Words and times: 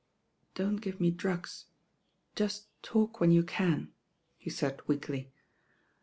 "Don't 0.55 0.77
give 0.77 0.99
me 0.99 1.11
drugs, 1.11 1.65
just 2.35 2.65
talk 2.81 3.19
when 3.19 3.29
you 3.29 3.43
can," 3.43 3.93
he 4.35 4.49
said 4.49 4.81
weakly. 4.87 5.31